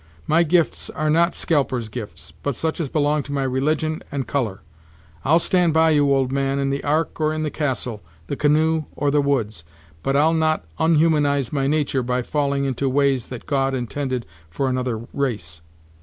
[0.25, 4.61] "My gifts are not scalpers' gifts, but such as belong to my religion and color.
[5.23, 8.85] I'll stand by you, old man, in the ark or in the castle, the canoe
[8.95, 9.63] or the woods,
[10.01, 15.01] but I'll not unhumanize my natur' by falling into ways that God intended for another
[15.13, 15.61] race.